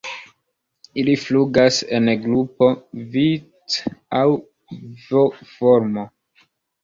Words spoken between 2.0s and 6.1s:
grupo vice aŭ V-formo.